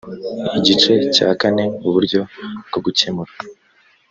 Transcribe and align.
igice 0.57 0.91
cya 1.15 1.29
kane 1.41 1.63
uburyo 1.87 2.19
bwo 2.67 2.79
gukemura 2.85 3.31